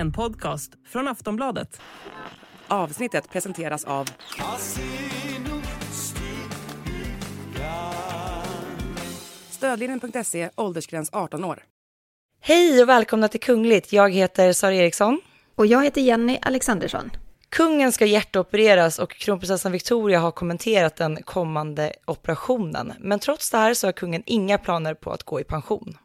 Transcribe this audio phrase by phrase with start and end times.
[0.00, 1.80] En podcast från Aftonbladet.
[2.68, 4.08] Avsnittet presenteras av...
[9.50, 11.64] Stödlinjen.se, åldersgräns 18 år.
[12.40, 13.92] Hej och välkomna till Kungligt.
[13.92, 15.20] Jag heter Sara Eriksson.
[15.54, 17.10] Och jag heter Jenny Alexandersson.
[17.48, 22.92] Kungen ska hjärtopereras och kronprinsessan Victoria har kommenterat den kommande operationen.
[22.98, 25.96] Men trots det här så har kungen inga planer på att gå i pension.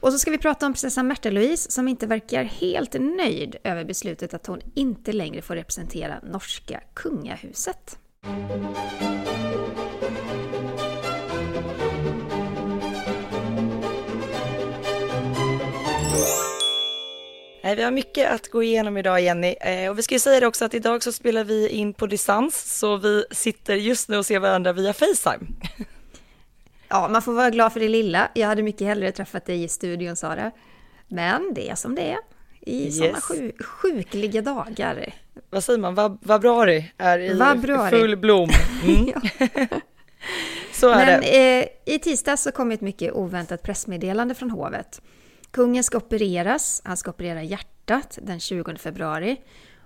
[0.00, 3.84] Och så ska vi prata om prinsessan Märta Louise som inte verkar helt nöjd över
[3.84, 7.98] beslutet att hon inte längre får representera norska kungahuset.
[17.74, 20.46] Vi har mycket att gå igenom idag Jenny eh, och vi ska ju säga det
[20.46, 24.26] också att idag så spelar vi in på distans så vi sitter just nu och
[24.26, 25.46] ser varandra via Facetime.
[26.88, 28.28] Ja, man får vara glad för det lilla.
[28.34, 30.50] Jag hade mycket hellre träffat dig i studion Sara.
[31.08, 32.18] Men det är som det är
[32.60, 32.96] i yes.
[32.96, 35.14] sådana sjuk, sjukliga dagar.
[35.50, 35.94] Vad säger man?
[35.94, 37.90] Vab vabrari är i vabrari.
[37.90, 38.50] full blom.
[38.84, 39.06] Mm.
[40.72, 41.60] så är Men, det.
[41.60, 45.00] Eh, I tisdags så kom ett mycket oväntat pressmeddelande från hovet.
[45.50, 49.36] Kungen ska opereras, han ska operera hjärtat den 20 februari.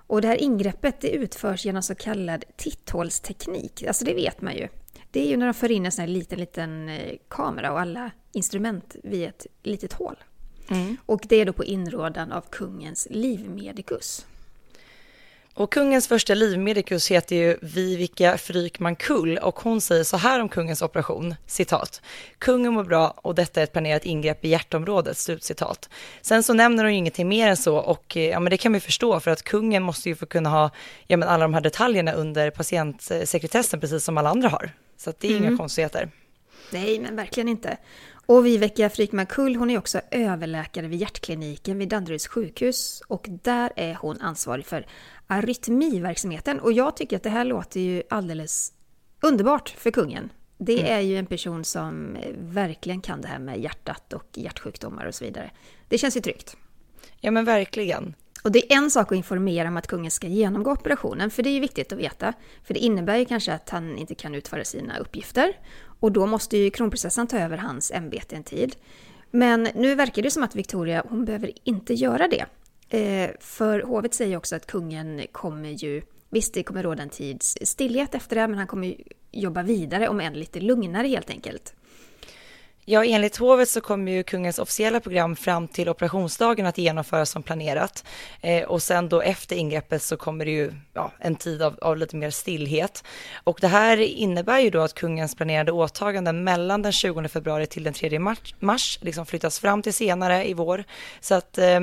[0.06, 4.68] Och det här ingreppet det utförs genom så kallad titthålsteknik, alltså det vet man ju.
[5.10, 7.80] Det är ju när de för in en sån här liten, liten eh, kamera och
[7.80, 10.16] alla instrument vid ett litet hål.
[10.70, 10.96] Mm.
[11.06, 14.26] Och det är då på inrådan av kungens livmedikus.
[15.54, 20.48] Och kungens första livmedikus heter ju Vivica Frykman Kull och hon säger så här om
[20.48, 22.02] kungens operation, citat.
[22.38, 25.88] Kungen mår bra och detta är ett planerat ingrepp i hjärtområdet, slutcitat.
[26.22, 28.72] Sen så nämner hon ju ingenting mer än så och eh, ja men det kan
[28.72, 30.70] vi förstå för att kungen måste ju få kunna ha
[31.06, 34.72] ja men alla de här detaljerna under patientsekretessen precis som alla andra har.
[35.00, 35.44] Så det är mm.
[35.44, 36.10] inga konstigheter.
[36.72, 37.78] Nej, men verkligen inte.
[38.26, 43.72] Och Viveka Frykman Kull, hon är också överläkare vid hjärtkliniken vid Danderyds sjukhus och där
[43.76, 44.86] är hon ansvarig för
[45.26, 46.60] arytmiverksamheten.
[46.60, 48.72] Och jag tycker att det här låter ju alldeles
[49.20, 50.32] underbart för kungen.
[50.58, 50.92] Det mm.
[50.92, 55.24] är ju en person som verkligen kan det här med hjärtat och hjärtsjukdomar och så
[55.24, 55.50] vidare.
[55.88, 56.56] Det känns ju tryggt.
[57.20, 58.14] Ja men verkligen.
[58.42, 61.50] Och det är en sak att informera om att kungen ska genomgå operationen, för det
[61.50, 62.32] är ju viktigt att veta.
[62.64, 65.52] För det innebär ju kanske att han inte kan utföra sina uppgifter.
[66.00, 68.76] Och då måste ju kronprinsessan ta över hans ämbete en tid.
[69.30, 72.46] Men nu verkar det som att Victoria, hon behöver inte göra det.
[72.98, 77.58] Eh, för hovet säger också att kungen kommer ju, visst det kommer råda en tids
[77.62, 78.94] stillhet efter det, men han kommer ju
[79.30, 81.74] jobba vidare, om än lite lugnare helt enkelt.
[82.84, 87.42] Ja, enligt hovet så kommer ju kungens officiella program fram till operationsdagen att genomföras som
[87.42, 88.04] planerat.
[88.40, 91.96] Eh, och sen då efter ingreppet så kommer det ju ja, en tid av, av,
[91.96, 93.04] lite mer stillhet.
[93.44, 97.84] Och det här innebär ju då att kungens planerade åtaganden mellan den 20 februari till
[97.84, 100.84] den 3 mars, mars liksom flyttas fram till senare i vår.
[101.20, 101.80] Så att eh,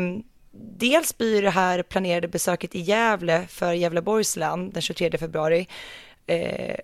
[0.77, 5.67] dels blir det här planerade besöket i Gävle för Gävleborgs län den 23 februari
[6.27, 6.75] eh,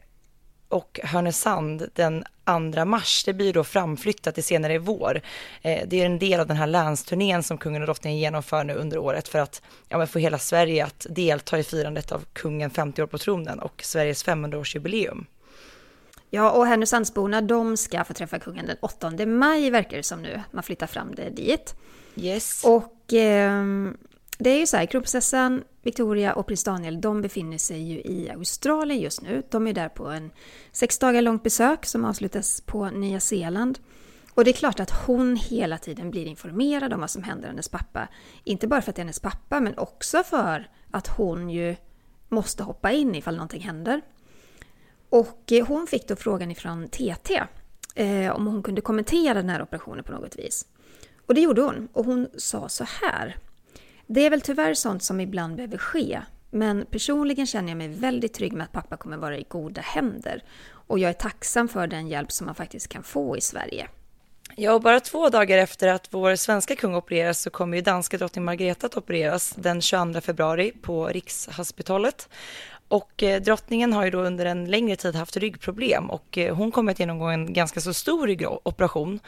[0.73, 2.23] och Härnösand den
[2.73, 3.23] 2 mars.
[3.23, 5.21] Det blir då framflyttat till senare i vår.
[5.61, 8.73] Eh, det är en del av den här länsturnén som kungen och drottningen genomför nu
[8.73, 13.03] under året för att ja, få hela Sverige att delta i firandet av kungen 50
[13.03, 15.25] år på tronen och Sveriges 500-årsjubileum.
[16.29, 20.41] Ja, och Härnösandsborna de ska få träffa kungen den 8 maj verkar det som nu.
[20.51, 21.75] Man flyttar fram det dit.
[22.15, 22.63] Yes.
[22.63, 23.63] Och eh,
[24.43, 28.29] det är ju så här, kronprinsessan Victoria och prins Daniel, de befinner sig ju i
[28.29, 29.43] Australien just nu.
[29.49, 30.31] De är där på en
[30.71, 33.79] sex dagar långt besök som avslutas på Nya Zeeland.
[34.33, 37.69] Och det är klart att hon hela tiden blir informerad om vad som händer hennes
[37.69, 38.07] pappa.
[38.43, 41.75] Inte bara för att det är hennes pappa, men också för att hon ju
[42.29, 44.01] måste hoppa in ifall någonting händer.
[45.09, 47.43] Och eh, hon fick då frågan ifrån TT
[47.95, 50.65] eh, om hon kunde kommentera den här operationen på något vis.
[51.25, 51.87] Och det gjorde hon.
[51.93, 53.37] Och hon sa så här.
[54.07, 56.21] Det är väl tyvärr sånt som ibland behöver ske.
[56.51, 60.43] Men personligen känner jag mig väldigt trygg med att pappa kommer vara i goda händer.
[60.87, 63.87] Och jag är tacksam för den hjälp som man faktiskt kan få i Sverige.
[64.55, 68.17] Ja, och bara två dagar efter att vår svenska kung opereras så kommer ju danska
[68.17, 72.29] drottning Margareta att opereras den 22 februari på Rikshospitalet.
[72.93, 76.71] Och eh, drottningen har ju då under en längre tid haft ryggproblem och eh, hon
[76.71, 79.19] kommer att genomgå en ganska så stor ryggoperation.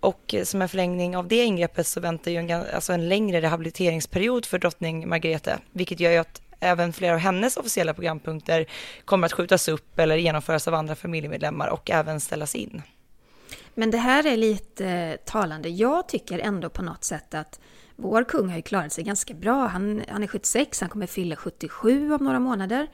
[0.00, 3.40] Och eh, som en förlängning av det ingreppet så väntar ju en, alltså en längre
[3.40, 8.66] rehabiliteringsperiod för drottning Margrethe, vilket gör ju att även flera av hennes officiella programpunkter
[9.04, 12.82] kommer att skjutas upp eller genomföras av andra familjemedlemmar och även ställas in.
[13.74, 15.68] Men det här är lite talande.
[15.68, 17.60] Jag tycker ändå på något sätt att
[18.02, 19.66] vår kung har ju klarat sig ganska bra.
[19.66, 22.86] Han, han är 76, han kommer fylla 77 om några månader.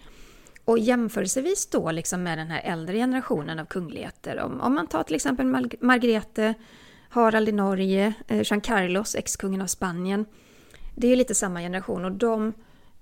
[0.64, 5.02] Och jämförelsevis då liksom med den här äldre generationen av kungligheter, om, om man tar
[5.02, 5.46] till exempel
[5.80, 6.54] Margrethe,
[7.08, 10.26] Harald i Norge, eh, Jean Carlos, ex-kungen av Spanien.
[10.96, 12.52] det är ju lite samma generation och de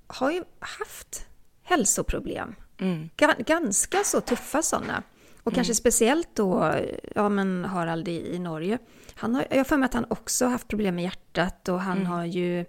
[0.07, 1.27] har ju haft
[1.63, 2.55] hälsoproblem.
[2.79, 3.09] Mm.
[3.17, 5.03] Ga- ganska så tuffa sådana.
[5.43, 6.75] Och kanske speciellt då,
[7.15, 8.79] ja men Harald i, i Norge.
[9.17, 11.81] Han har, jag har för mig att han också har haft problem med hjärtat och
[11.81, 12.61] han har ju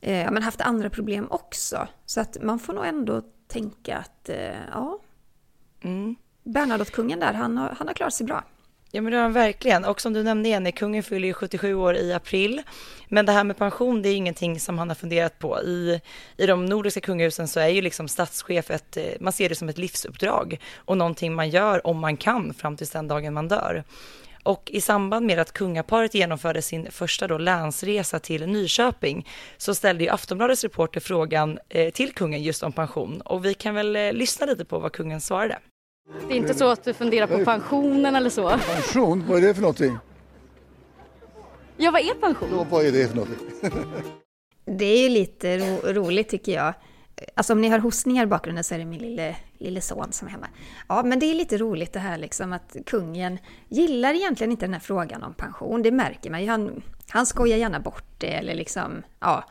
[0.00, 1.88] eh, men haft andra problem också.
[2.06, 4.98] Så att man får nog ändå tänka att, eh, ja,
[5.84, 6.16] Mm.
[6.42, 8.44] Bernadotte-kungen där, han har, han har klarat sig bra.
[8.90, 9.84] Ja men det har han verkligen.
[9.84, 12.62] Och som du nämnde Jenny, kungen fyller ju 77 år i april.
[13.08, 15.60] Men det här med pension, det är ingenting som han har funderat på.
[15.62, 16.00] I,
[16.36, 19.68] i de nordiska kungahusen så är ju liksom statschef ett, eh, man ser det som
[19.68, 23.84] ett livsuppdrag och någonting man gör om man kan fram till den dagen man dör.
[24.44, 30.04] Och i samband med att kungaparet genomförde sin första då länsresa till Nyköping så ställde
[30.04, 33.20] ju Aftonbladets reporter frågan eh, till kungen just om pension.
[33.20, 35.58] Och vi kan väl eh, lyssna lite på vad kungen svarade.
[36.28, 38.48] Det är inte så att du funderar på pensionen eller så?
[38.48, 39.98] Pension, vad är det för någonting?
[41.76, 42.48] Ja, vad är pension?
[42.52, 43.38] Ja, vad är det för någonting?
[44.64, 46.74] Det är ju lite ro, roligt tycker jag.
[47.34, 50.28] Alltså om ni har hostningar i bakgrunden så är det min lille, lille son som
[50.28, 50.46] är hemma.
[50.88, 53.38] Ja, men det är lite roligt det här liksom att kungen
[53.68, 55.82] gillar egentligen inte den här frågan om pension.
[55.82, 56.48] Det märker man ju.
[56.48, 59.44] Han, han skojar gärna bort det eller liksom, ja.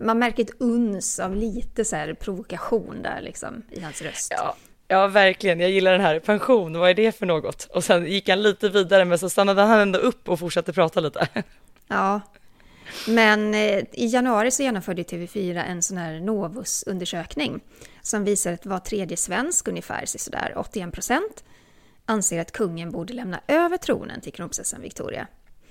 [0.00, 4.32] Man märker ett uns av lite så här provokation där liksom i hans röst.
[4.36, 4.56] Ja,
[4.88, 5.60] ja, verkligen.
[5.60, 6.18] Jag gillar den här.
[6.20, 7.64] Pension, vad är det för något?
[7.64, 11.00] Och sen gick han lite vidare, men så stannade han ändå upp och fortsatte prata
[11.00, 11.28] lite.
[11.88, 12.20] Ja.
[13.08, 17.60] Men eh, i januari så genomförde TV4 en sån här Novus-undersökning
[18.02, 21.44] som visar att var tredje svensk, ungefär sådär 81 procent,
[22.06, 25.26] anser att kungen borde lämna över tronen till kronprinsessan Victoria.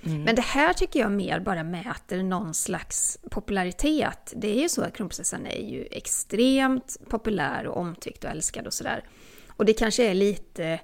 [0.05, 4.33] Men det här tycker jag mer bara mäter någon slags popularitet.
[4.35, 8.73] Det är ju så att kronprinsessan är ju extremt populär och omtyckt och älskad och
[8.73, 9.03] sådär.
[9.47, 10.79] Och det kanske är lite,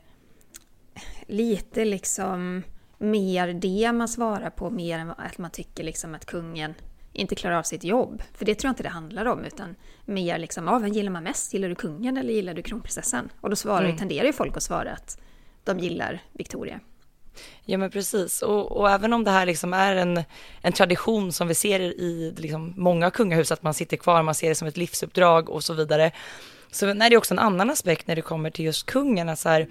[1.28, 2.64] lite liksom
[3.00, 6.74] mer det man svarar på, mer än att man tycker liksom att kungen
[7.14, 8.24] inte klarar av sitt jobb.
[8.34, 9.76] För det tror jag inte det handlar om, utan
[10.06, 11.54] mer liksom, ja, vem gillar man mest?
[11.54, 13.30] Gillar du kungen eller gillar du kronprinsessan?
[13.42, 15.22] Och då svarar, tenderar ju folk att svara att
[15.64, 16.80] de gillar Victoria.
[17.66, 20.24] Ja men precis, och, och även om det här liksom är en,
[20.62, 24.50] en tradition som vi ser i liksom många kungahus, att man sitter kvar, man ser
[24.50, 26.12] det som ett livsuppdrag och så vidare,
[26.72, 29.50] så är det också en annan aspekt när det kommer till just kungen, att så
[29.50, 29.68] här,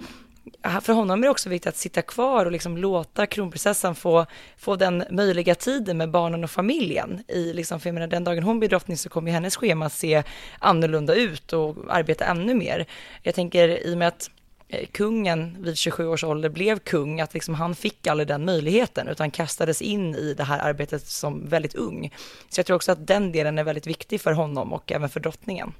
[0.81, 4.25] för honom är det också viktigt att sitta kvar och liksom låta kronprinsessan få,
[4.57, 7.23] få den möjliga tiden med barnen och familjen.
[7.27, 10.23] I liksom, för jag menar, den dagen hon blir drottning så kommer hennes schema se
[10.59, 12.85] annorlunda ut och arbeta ännu mer.
[13.23, 14.29] Jag tänker i och med att
[14.67, 19.07] eh, kungen vid 27 års ålder blev kung, att liksom han fick aldrig den möjligheten
[19.07, 22.13] utan kastades in i det här arbetet som väldigt ung.
[22.49, 25.19] Så jag tror också att den delen är väldigt viktig för honom och även för
[25.19, 25.73] drottningen.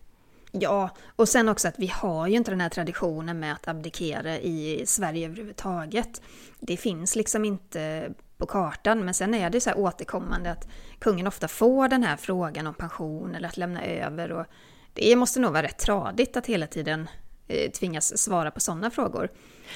[0.52, 4.38] Ja, och sen också att vi har ju inte den här traditionen med att abdikera
[4.40, 6.22] i Sverige överhuvudtaget.
[6.60, 10.68] Det finns liksom inte på kartan, men sen är det så här återkommande att
[11.00, 14.46] kungen ofta får den här frågan om pension eller att lämna över och
[14.94, 17.10] det måste nog vara rätt tradigt att hela tiden
[17.48, 19.30] eh, tvingas svara på sådana frågor.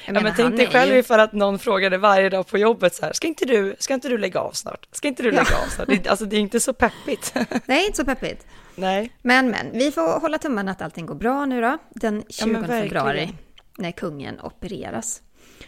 [0.06, 2.96] Jag Ja, men tänk dig själv ju- ifall att någon frågade varje dag på jobbet
[2.96, 4.88] så här, ska inte du, ska inte du lägga av snart?
[4.92, 5.36] Ska inte du Ja.
[5.36, 5.88] lägga av snart?
[5.88, 7.34] Det, alltså det är inte så peppigt.
[7.66, 8.46] Nej, inte så peppigt.
[8.76, 9.12] Nej.
[9.22, 12.62] Men, men, vi får hålla tummarna att allting går bra nu då, den 20 men
[12.62, 12.84] verkligen.
[12.84, 13.34] februari,
[13.78, 15.22] när kungen opereras.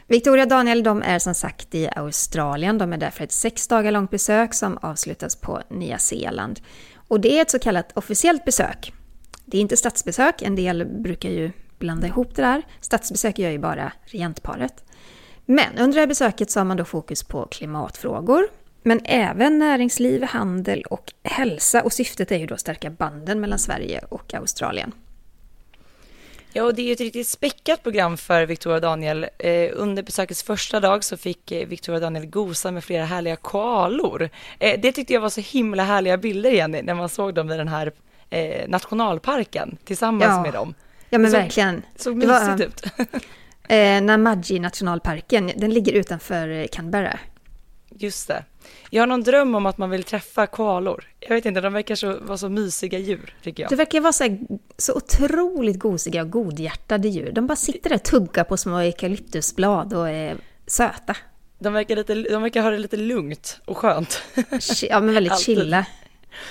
[0.07, 2.77] Victoria och Daniel, de är som sagt i Australien.
[2.77, 6.60] De är där för ett sex dagar långt besök som avslutas på Nya Zeeland.
[7.08, 8.94] Och det är ett så kallat officiellt besök.
[9.46, 12.62] Det är inte statsbesök, en del brukar ju blanda ihop det där.
[12.82, 14.84] Statsbesök gör ju bara regentparet.
[15.46, 18.48] Men under det här besöket så har man då fokus på klimatfrågor,
[18.84, 21.82] men även näringsliv, handel och hälsa.
[21.82, 24.91] Och syftet är ju då att stärka banden mellan Sverige och Australien.
[26.53, 29.25] Ja, och det är ju ett riktigt späckat program för Victoria och Daniel.
[29.38, 33.36] Eh, under besökets första dag så fick eh, Victoria och Daniel gosa med flera härliga
[33.36, 34.29] koalor.
[34.60, 37.58] Eh, det tyckte jag var så himla härliga bilder, Jenny, när man såg dem i
[37.58, 37.91] den här
[38.29, 40.41] eh, nationalparken tillsammans Ja.
[40.41, 40.74] med dem.
[41.15, 41.81] Ja men Så- verkligen.
[41.95, 43.07] Såg Det var- mysigt ut.
[43.67, 47.19] Eh, Namaji nationalparken, den ligger utanför eh, Canberra.
[47.89, 48.43] Just det.
[48.89, 51.03] Jag har någon dröm om att man vill träffa koalor.
[51.19, 53.69] Jag vet inte, de verkar så, vara så mysiga djur, tycker jag.
[53.69, 54.39] Det verkar vara så, här,
[54.77, 57.31] så otroligt gosiga och godhjärtade djur.
[57.31, 61.15] De bara sitter där och tuggar på små eukalyptusblad och är söta.
[61.60, 64.22] De verkar, lite, de verkar ha det lite lugnt och skönt.
[64.89, 65.86] Ja men väldigt chilla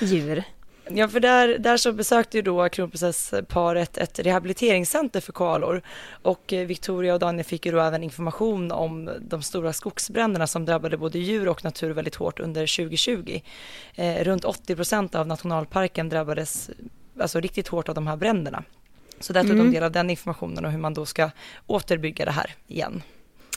[0.01, 0.45] djur.
[0.89, 5.83] Ja, för där, där så besökte ju då kronprinsessparet ett rehabiliteringscenter för koalor
[6.23, 10.65] och eh, Victoria och Daniel fick ju då även information om de stora skogsbränderna som
[10.65, 13.41] drabbade både djur och natur väldigt hårt under 2020.
[13.95, 16.71] Eh, runt 80 procent av nationalparken drabbades
[17.21, 18.65] alltså riktigt hårt av de här bränderna.
[19.21, 21.31] Så där tog de del av den informationen och hur man då ska
[21.67, 23.03] återbygga det här igen.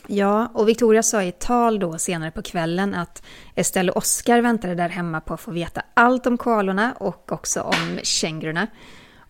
[0.06, 3.22] Ja, och Victoria sa i ett tal då senare på kvällen att
[3.54, 7.60] Estelle och Oscar väntade där hemma på att få veta allt om koalorna och också
[7.60, 8.66] om kängurorna.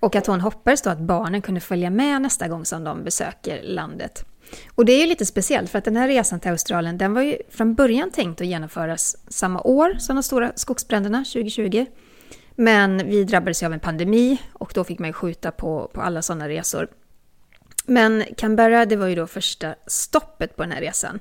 [0.01, 3.63] Och att hon hoppades då att barnen kunde följa med nästa gång som de besöker
[3.63, 4.25] landet.
[4.75, 7.23] Och det är ju lite speciellt för att den här resan till Australien den var
[7.23, 11.87] ju från början tänkt att genomföras samma år som de stora skogsbränderna 2020.
[12.55, 16.01] Men vi drabbades ju av en pandemi och då fick man ju skjuta på, på
[16.01, 16.89] alla sådana resor.
[17.89, 21.21] Men Canberra, det var ju då första stoppet på den här resan.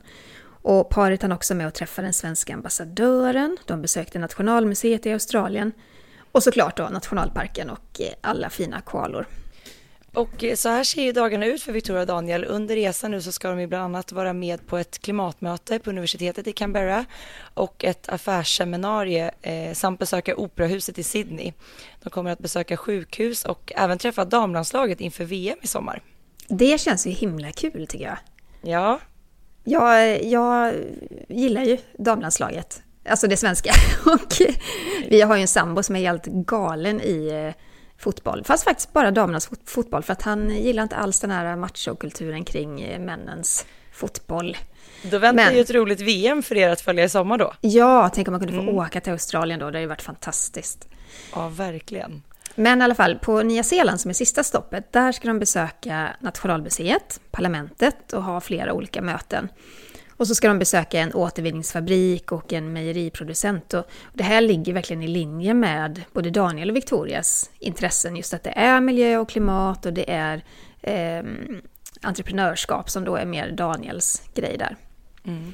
[0.62, 5.72] Och paret hann också med att träffa den svenska ambassadören, de besökte Nationalmuseet i Australien
[6.32, 9.26] och såklart då nationalparken och eh, alla fina koalor.
[10.14, 12.46] Och eh, så här ser ju dagarna ut för Victoria och Daniel.
[12.46, 15.90] Under resan nu så ska de ju bland annat vara med på ett klimatmöte på
[15.90, 17.06] universitetet i Canberra
[17.54, 21.54] och ett affärsseminarium eh, samt besöka operahuset i Sydney.
[22.04, 26.02] De kommer att besöka sjukhus och även träffa damlandslaget inför VM i sommar.
[26.48, 28.18] Det känns ju himla kul tycker jag.
[28.62, 29.00] Ja.
[29.64, 30.74] Jag, jag
[31.30, 33.72] gillar ju damlandslaget, alltså det svenska.
[34.06, 34.34] Och
[35.10, 37.64] vi har ju en sambo som är helt galen i eh,
[37.98, 38.44] fotboll.
[38.44, 42.82] Fast faktiskt bara damernas fotboll, för att han gillar inte alls den här machokulturen kring
[42.82, 44.58] eh, männens fotboll.
[45.04, 47.54] Då väntar Men, ju ett roligt VM för er att följa i sommar då.
[47.62, 48.76] Ja, tänk om man kunde få mm.
[48.76, 50.88] åka till Australien då, det hade ju varit fantastiskt.
[51.36, 52.22] Ja, verkligen.
[52.60, 56.16] Men i alla fall, på Nya Zeeland som är sista stoppet, där ska de besöka
[56.20, 59.50] Nationalmuseet, parlamentet och ha flera olika möten.
[60.18, 63.74] Och så ska de besöka en återvinningsfabrik och en mejeriproducent.
[63.74, 68.16] Och det här ligger verkligen i linje med både Daniel och Victorias intressen.
[68.16, 70.44] Just att det är miljö och klimat och det är
[70.82, 71.24] eh,
[72.02, 74.76] entreprenörskap som då är mer Daniels grej där.
[75.24, 75.54] Mm.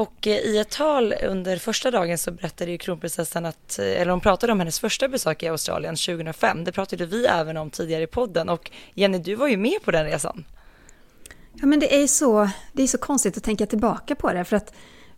[0.00, 4.10] Och eh, i ett tal under första dagen så berättade ju kronprinsessan att, eh, eller
[4.10, 6.64] hon pratade om hennes första besök i Australien 2005.
[6.64, 9.90] Det pratade vi även om tidigare i podden och Jenny, du var ju med på
[9.90, 10.44] den resan.
[11.54, 14.56] Ja, men det är så, det är så konstigt att tänka tillbaka på det, för
[14.56, 14.74] att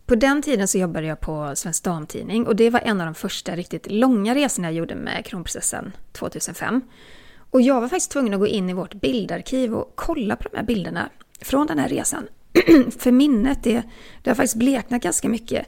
[0.07, 3.15] på den tiden så jobbade jag på Svensk Damtidning och det var en av de
[3.15, 6.81] första riktigt långa resorna jag gjorde med kronprinsessan 2005.
[7.51, 10.57] Och jag var faktiskt tvungen att gå in i vårt bildarkiv och kolla på de
[10.57, 11.11] här bilderna
[11.41, 12.29] från den här resan.
[12.99, 13.83] För minnet, det,
[14.23, 15.67] det har faktiskt bleknat ganska mycket.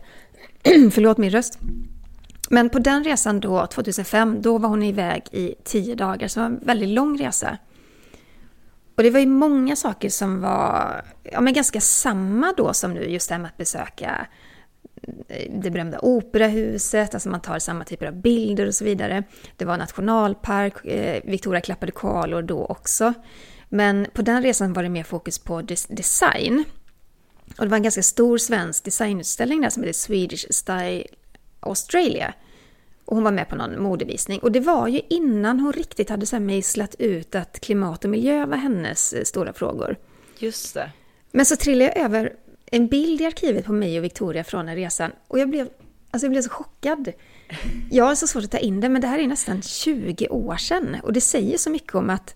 [0.92, 1.58] Förlåt min röst.
[2.50, 6.48] Men på den resan då, 2005, då var hon iväg i tio dagar, så det
[6.48, 7.58] var en väldigt lång resa.
[8.96, 13.04] Och det var ju många saker som var ja, men ganska samma då som nu,
[13.04, 14.26] just det här med att besöka
[15.28, 19.24] eh, det berömda operahuset, alltså man tar samma typer av bilder och så vidare.
[19.56, 23.14] Det var nationalpark, eh, Victoria klappade koalor då också.
[23.68, 26.64] Men på den resan var det mer fokus på des design.
[27.58, 31.04] Och det var en ganska stor svensk designutställning där som heter Swedish Style
[31.60, 32.34] Australia.
[33.04, 34.40] Och hon var med på någon modevisning.
[34.40, 38.46] Och det var ju innan hon riktigt hade så mejslat ut att klimat och miljö
[38.46, 39.96] var hennes eh, stora frågor.
[40.38, 40.90] Just det.
[41.30, 42.32] Men så trillade jag över
[42.66, 45.10] en bild i arkivet på mig och Victoria från den resan.
[45.28, 45.68] Och jag blev,
[46.10, 47.12] alltså jag blev så chockad.
[47.90, 50.56] Jag har så svårt att ta in det, men det här är nästan 20 år
[50.56, 50.96] sedan.
[51.02, 52.34] Och det säger så mycket om att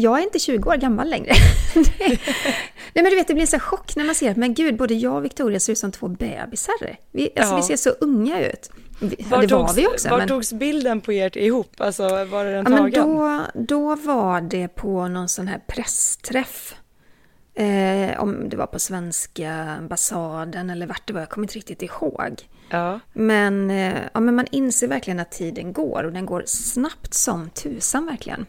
[0.00, 1.32] jag är inte 20 år gammal längre.
[2.94, 4.94] Nej men du vet, det blir så chock när man ser att men gud, både
[4.94, 6.96] jag och Victoria ser ut som två bebisar.
[7.12, 7.56] Vi, alltså, ja.
[7.56, 8.70] vi ser så unga ut.
[9.00, 10.08] Var, det var vi också.
[10.08, 10.28] Var men...
[10.28, 11.74] togs bilden på er ihop?
[11.78, 13.14] Alltså, var det den ja, tagen?
[13.14, 16.74] Men då, då var det på någon sån här pressträff.
[17.54, 21.82] Eh, om det var på svenska ambassaden eller vart det var, jag kommer inte riktigt
[21.82, 22.42] ihåg.
[22.70, 23.00] Ja.
[23.12, 27.50] Men, eh, ja, men man inser verkligen att tiden går och den går snabbt som
[27.50, 28.46] tusan verkligen.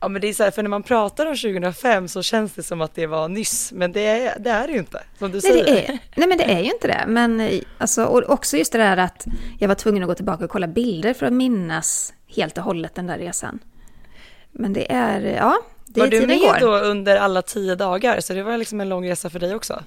[0.00, 2.62] Ja men det är så här, för när man pratar om 2005 så känns det
[2.62, 5.40] som att det var nyss, men det är det, är det ju inte, som du
[5.42, 5.64] nej, säger.
[5.64, 8.78] Det är, nej men det är ju inte det, men alltså, och också just det
[8.78, 9.26] där att
[9.58, 12.94] jag var tvungen att gå tillbaka och kolla bilder för att minnas helt och hållet
[12.94, 13.58] den där resan.
[14.52, 16.56] Men det är, ja, det var är du med går.
[16.60, 19.82] då under alla tio dagar, så det var liksom en lång resa för dig också?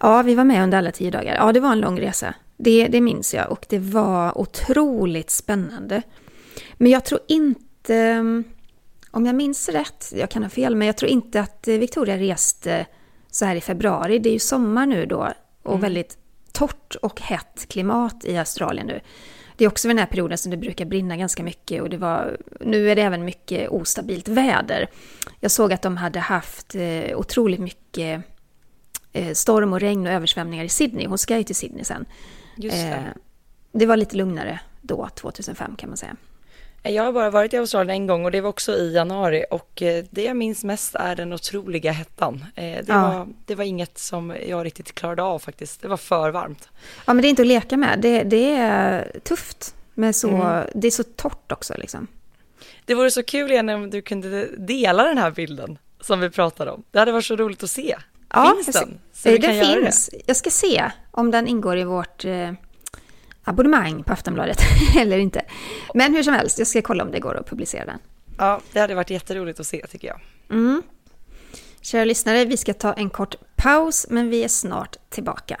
[0.00, 1.34] Ja, vi var med under alla tio dagar.
[1.34, 2.34] Ja, det var en lång resa.
[2.56, 6.02] Det, det minns jag och det var otroligt spännande.
[6.74, 8.24] Men jag tror inte
[9.12, 12.18] om jag minns rätt, jag kan ha fel, men jag tror inte att eh, Victoria
[12.18, 12.86] reste
[13.30, 14.18] så här i februari.
[14.18, 15.80] Det är ju sommar nu då och mm.
[15.80, 16.18] väldigt
[16.52, 19.00] torrt och hett klimat i Australien nu.
[19.56, 21.96] Det är också vid den här perioden som det brukar brinna ganska mycket och det
[21.96, 24.86] var, nu är det även mycket ostabilt väder.
[25.40, 28.24] Jag såg att de hade haft eh, otroligt mycket
[29.12, 31.06] eh, storm och regn och översvämningar i Sydney.
[31.06, 32.04] Hon ska ju till Sydney sen.
[32.56, 32.88] Just det.
[32.88, 33.02] Eh,
[33.72, 36.16] det var lite lugnare då, 2005 kan man säga.
[36.82, 39.82] Jag har bara varit i Australien en gång och det var också i januari och
[39.82, 42.44] eh, det jag minns mest är den otroliga hettan.
[42.54, 43.02] Eh, det, ja.
[43.02, 45.82] var, det var inget som jag riktigt klarade av faktiskt.
[45.82, 46.68] Det var för varmt.
[47.06, 48.00] Ja, men det är inte att leka med.
[48.00, 49.74] Det, det är tufft.
[49.94, 50.66] Men så, mm.
[50.74, 52.06] det är så torrt också liksom.
[52.84, 56.70] Det vore så kul igen om du kunde dela den här bilden som vi pratade
[56.70, 56.82] om.
[56.90, 57.96] Det hade varit så roligt att se.
[58.28, 59.00] Ja, finns den?
[59.12, 60.10] Så Eh, den finns.
[60.26, 62.52] Jag ska se om den ingår i vårt eh,
[63.44, 64.58] abonnemang på Aftonbladet
[64.96, 65.42] eller inte.
[65.94, 67.98] Men hur som helst, jag ska kolla om det går att publicera den.
[68.38, 70.20] Ja, det hade varit jätteroligt att se tycker jag.
[70.50, 70.82] Mm.
[71.80, 75.60] Kära lyssnare, vi ska ta en kort paus, men vi är snart tillbaka.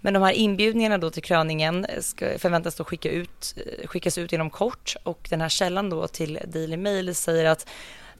[0.00, 3.54] Men de här inbjudningarna då till kröningen ska, förväntas då skicka ut,
[3.84, 7.66] skickas ut inom kort och den här källan då till Daily Mail säger att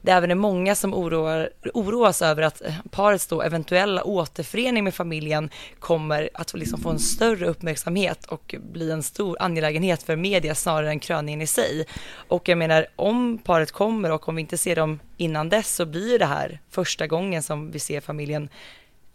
[0.01, 4.93] det även är många som oroar, oroas över att eh, parets då eventuella återförening med
[4.93, 10.55] familjen kommer att liksom få en större uppmärksamhet och bli en stor angelägenhet för media
[10.55, 11.85] snarare än kröningen i sig.
[12.27, 15.85] Och jag menar, om paret kommer och om vi inte ser dem innan dess så
[15.85, 18.49] blir det här första gången som vi ser familjen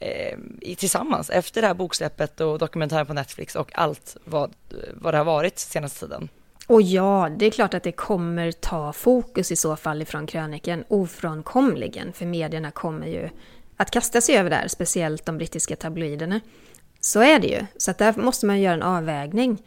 [0.02, 4.52] eh, i- tillsammans efter det här boksläppet och dokumentären på Netflix och allt vad,
[4.94, 6.28] vad det har varit senaste tiden.
[6.66, 10.84] Och ja, det är klart att det kommer ta fokus i så fall ifrån kröniken
[10.88, 13.28] ofrånkomligen, för medierna kommer ju
[13.76, 16.40] att kasta sig över det här, speciellt de brittiska tabloiderna.
[17.00, 19.62] Så är det ju, så att där måste man göra en avvägning.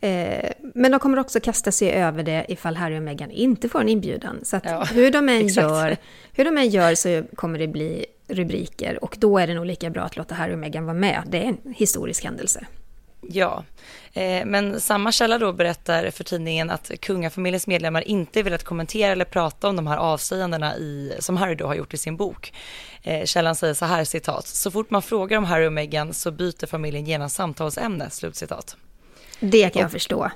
[0.00, 3.80] Eh, men de kommer också kasta sig över det ifall Harry och Meghan inte får
[3.80, 4.40] en inbjudan.
[4.44, 5.56] Så att Ja, hur, de än exakt.
[5.68, 5.96] gör,
[6.32, 9.90] hur de än gör så kommer det bli rubriker och då är det nog lika
[9.90, 11.22] bra att låta Harry och Meghan vara med.
[11.26, 12.66] Det är en historisk händelse.
[13.22, 13.64] Ja,
[14.12, 19.24] eh, men samma källa då berättar för tidningen att kungafamiljens medlemmar inte velat kommentera eller
[19.24, 22.52] prata om de här avslöjandena i, som Harry då har gjort i sin bok.
[23.02, 26.30] Eh, källan säger så här, citat, så fort man frågar om Harry och Meghan så
[26.30, 28.76] byter familjen genast samtalsämne, slutcitat.
[29.40, 30.30] Det kan jag förstå.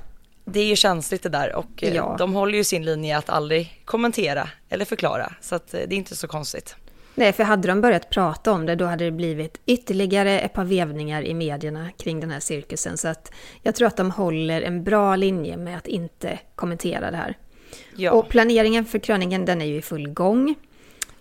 [0.44, 2.16] Det är ju känsligt det där och eh, Ja.
[2.18, 6.16] de håller ju sin linje att aldrig kommentera eller förklara, så att det är inte
[6.16, 6.76] så konstigt.
[7.14, 10.64] Nej, för hade de börjat prata om det, då hade det blivit ytterligare ett par
[10.64, 12.98] vevningar i medierna kring den här cirkusen.
[12.98, 17.16] Så att jag tror att de håller en bra linje med att inte kommentera det
[17.16, 17.38] här.
[17.96, 18.12] Ja.
[18.12, 20.55] Och planeringen för kröningen, den är ju i full gång.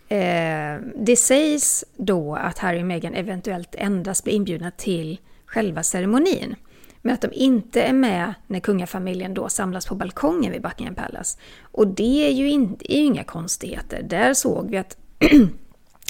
[0.08, 6.56] Eh, det sägs då att Harry och Meghan eventuellt endast blir inbjudna till själva ceremonin.
[7.02, 11.40] Men att de inte är med när kungafamiljen då samlas på balkongen vid Buckingham Palace.
[11.62, 14.04] Och det är ju inte, är ju inga konstigheter.
[14.04, 14.98] Där såg vi att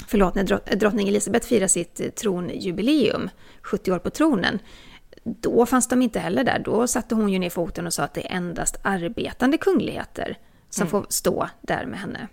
[0.06, 3.30] förlåt, när drott- drottning Elizabeth firar sitt eh, tronjubileum,
[3.62, 4.58] 70 år på tronen,
[5.24, 6.58] då fanns de inte heller där.
[6.58, 10.38] Då satte hon ju ner foten och sa att det är endast arbetande kungligheter
[10.70, 10.90] som Mm.
[10.90, 12.28] får stå där med henne.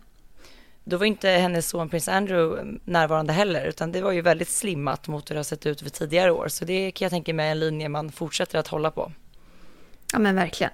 [0.84, 5.08] Då var inte hennes son prins Andrew närvarande heller, utan det var ju väldigt slimmat
[5.08, 6.48] mot hur det har sett ut för tidigare år.
[6.48, 9.12] Så det kan jag tänka mig är en linje man fortsätter att hålla på.
[10.14, 10.72] Ja men verkligen.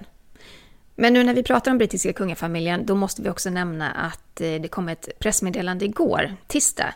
[0.99, 4.61] Men nu när vi pratar om brittiska kungafamiljen, då måste vi också nämna att eh,
[4.61, 6.93] det kom ett pressmeddelande igår, tisdag,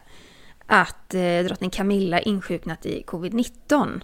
[0.65, 4.01] att eh, drottning Camilla insjuknat i covid-19.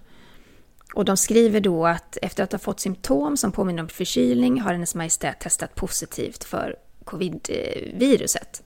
[0.94, 4.72] Och de skriver då att efter att ha fått symptom som påminner om förkylning har
[4.74, 8.64] hennes majestät testat positivt för covid-viruset.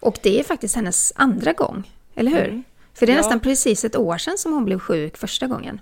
[0.00, 2.48] Och det är faktiskt hennes andra gång, eller hur?
[2.48, 2.64] Mm.
[2.94, 3.20] För det är Ja.
[3.20, 5.80] nästan precis ett år sedan som hon blev sjuk första gången.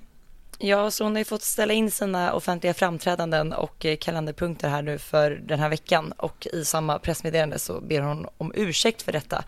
[0.58, 4.82] Ja, så hon har ju fått ställa in sina offentliga framträdanden och eh, kalenderpunkter här
[4.82, 9.12] nu för den här veckan och i samma pressmeddelande så ber hon om ursäkt för
[9.12, 9.44] detta.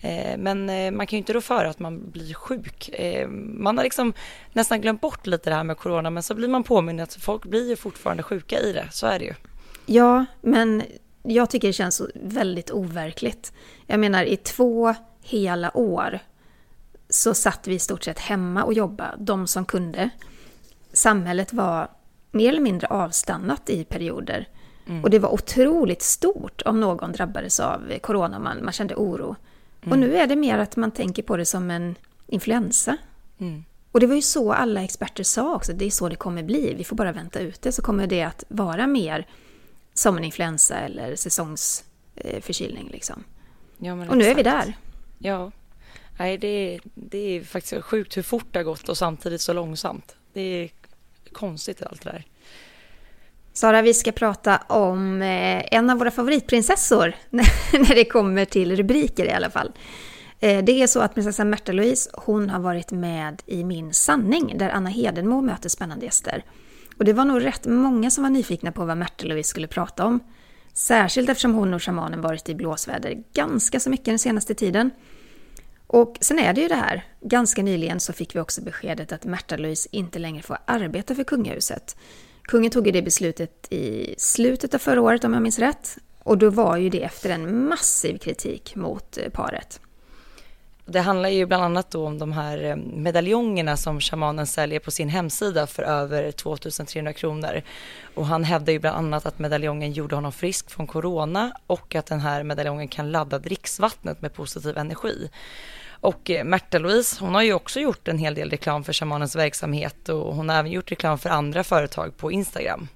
[0.00, 2.90] Eh, men eh, man kan ju inte rå för att man blir sjuk.
[3.28, 4.12] Man har liksom
[4.52, 7.44] nästan glömt bort lite det här med corona men så blir man påmind att folk
[7.44, 9.34] blir ju fortfarande sjuka i det, så är det ju.
[9.86, 10.82] Ja, men
[11.22, 13.52] jag tycker det känns väldigt overkligt.
[13.86, 16.18] Jag menar, i två hela år
[17.08, 20.10] så satt vi i stort sett hemma och jobbade, de som kunde.
[20.92, 21.88] Samhället var
[22.30, 24.48] mer eller mindre avstannat i perioder.
[25.02, 29.36] Och det var otroligt stort om någon drabbades av corona, man, man kände oro.
[29.90, 31.94] Och nu är det mer att man tänker på det som en
[32.26, 32.96] influensa.
[33.38, 33.64] Mm.
[33.92, 36.74] Och det var ju så alla experter sa också, det är så det kommer bli.
[36.74, 39.26] Vi får bara vänta ut det så kommer det att vara mer
[39.94, 43.24] som en influensa eller säsongsförkylning liksom.
[43.78, 44.66] Ja, Och nu är vi exakt.
[44.66, 44.76] där.
[45.18, 45.52] Ja,
[46.18, 50.16] nej det, det är faktiskt sjukt hur fort det har gått och samtidigt så långsamt.
[50.32, 50.70] Det är
[51.32, 52.24] konstigt allt det där.
[53.52, 59.24] Sara, vi ska prata om eh, en av våra favoritprinsessor när det kommer till rubriker
[59.24, 59.72] i alla fall.
[60.40, 64.58] Eh, det är så att prinsessan Märta Louise, hon har varit med i Min sanning
[64.58, 66.44] där Anna Hedenmo möter spännande gäster.
[66.98, 70.06] Och det var nog rätt många som var nyfikna på vad Märta Louise skulle prata
[70.06, 70.20] om.
[70.74, 74.90] Särskilt eftersom hon och shamanen varit i blåsväder ganska så mycket den senaste tiden.
[75.92, 79.24] Och sen är det ju det här, ganska nyligen så fick vi också beskedet att
[79.24, 81.96] Märta Louise inte längre får arbeta för kungahuset.
[82.42, 85.98] Kungen tog ju det beslutet i slutet av förra året om jag minns rätt.
[86.18, 89.80] Och då var ju det efter en massiv kritik mot eh, paret.
[90.84, 94.90] Det handlar ju bland annat då om de här eh, medaljongerna som shamanen säljer på
[94.90, 97.62] sin hemsida för över 2300 kronor.
[98.14, 102.06] Och han hävdar ju bland annat att medaljongen gjorde honom frisk från corona och att
[102.06, 105.30] den här medaljongen kan ladda dricksvattnet med positiv energi.
[106.00, 109.36] Och eh, Märta Louise, hon har ju också gjort en hel del reklam för shamanens
[109.36, 112.88] verksamhet och hon har även gjort reklam för andra företag på Instagram.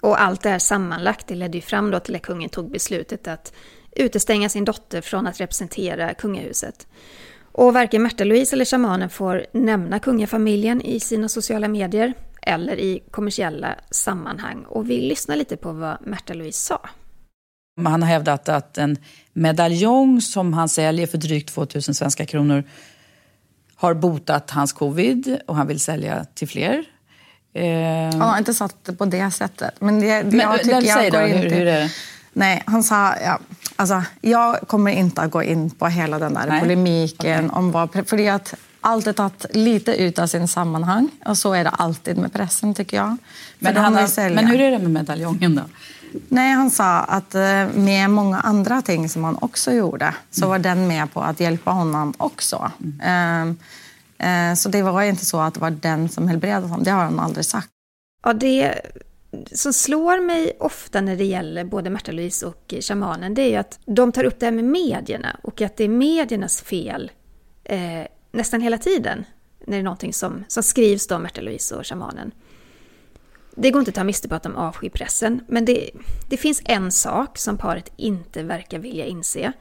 [0.00, 3.28] Och allt det här sammanlagt det ledde ju fram då till att kungen tog beslutet
[3.28, 3.52] att
[3.96, 6.86] utestänga sin dotter från att representera kungahuset.
[7.52, 13.02] Och varken Märta Louise eller shamanen får nämna kungafamiljen i sina sociala medier eller i
[13.10, 14.64] kommersiella sammanhang.
[14.68, 16.88] Och vi lyssnar lite på vad Märta Louise sa.
[17.84, 18.96] Han har hävdat att en
[19.32, 22.64] medaljong som han säljer för drygt 2000 svenska kronor
[23.74, 26.84] har botat hans covid och han vill sälja till fler.
[27.54, 29.80] Eh, har inte sagt det på det sättet.
[29.80, 31.56] Men det, det Men, jag tycker jag säg då, går hur, inte...
[31.56, 31.90] hur är det?
[32.32, 33.14] Nej, han sa...
[33.24, 33.38] Ja,
[33.76, 36.60] alltså, jag kommer inte att gå in på hela den där Nej.
[36.60, 37.50] polemiken.
[37.50, 37.92] om vad...
[38.06, 41.08] För att allt är tagit lite ut av sin sammanhang.
[41.24, 43.16] Och så är det alltid med pressen, tycker jag.
[43.58, 45.62] Men, han men hur är det med medaljongen då?
[46.28, 50.58] Nej, han sa att eh, med många andra ting som han också gjorde så var
[50.58, 52.70] den med på att hjälpa honom också.
[53.02, 53.42] Eh,
[54.28, 56.84] eh, så det var inte så att det var den som helbredade honom.
[56.84, 57.68] Det har han aldrig sagt.
[58.24, 58.80] Ja, det
[59.52, 63.56] som slår mig ofta när det gäller både Märta Louise och shamanen, det är ju
[63.56, 67.10] att de tar upp det här med medierna och att det är mediernas fel
[67.64, 69.24] eh, nästan hela tiden
[69.66, 72.32] när det är någonting som, som skrivs om Märta Louise och shamanen.
[73.54, 75.90] Det går inte att ta miste på att de avskyr pressen, men det,
[76.30, 79.52] det finns en sak som paret inte verkar vilja inse.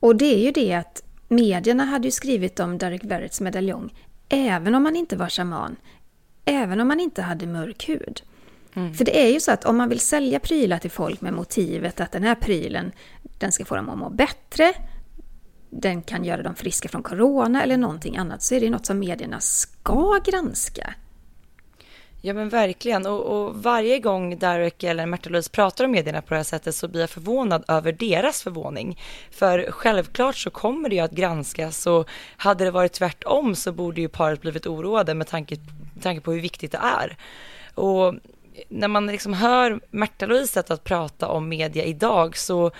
[0.00, 3.92] Och det är ju det att medierna hade ju skrivit om Derek Verretts medaljong
[4.28, 5.76] även om han inte var shaman,
[6.44, 8.22] även om han inte hade mörk hud.
[8.74, 12.00] För det är ju så att om man vill sälja prylar till folk med motivet
[12.00, 12.92] att den här prylen,
[13.38, 14.72] den ska få dem att må bättre,
[15.70, 18.98] den kan göra dem friska från corona eller någonting annat, så är det något som
[18.98, 20.94] medierna ska granska.
[22.26, 26.28] Ja men verkligen och, och varje gång Derek eller Märta Louise pratar om medierna på
[26.34, 29.00] det här sättet så blir jag förvånad över deras förvåning.
[29.30, 34.00] För självklart så kommer det ju att granskas och hade det varit tvärtom så borde
[34.00, 35.56] ju paret blivit oroade med tanke,
[35.94, 37.16] med tanke på hur viktigt det är.
[37.74, 38.14] Och
[38.68, 42.70] när man liksom hör Märta Louise sätt att prata om media idag så